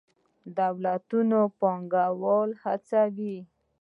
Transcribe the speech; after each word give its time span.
دولتونه 0.57 1.39
پانګوال 1.59 2.49
هڅوي. 2.63 3.37